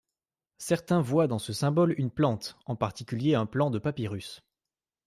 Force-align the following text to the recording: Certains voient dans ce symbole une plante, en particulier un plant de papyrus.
Certains 0.57 0.99
voient 0.99 1.27
dans 1.27 1.37
ce 1.37 1.53
symbole 1.53 1.93
une 1.95 2.09
plante, 2.09 2.57
en 2.65 2.75
particulier 2.75 3.35
un 3.35 3.45
plant 3.45 3.69
de 3.69 3.77
papyrus. 3.77 4.41